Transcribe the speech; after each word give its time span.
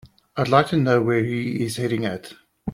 I'd 0.35 0.47
like 0.47 0.69
to 0.69 0.77
know 0.77 0.99
where 0.99 1.23
he 1.23 1.63
is 1.63 1.77
heading 1.77 2.05
at. 2.07 2.33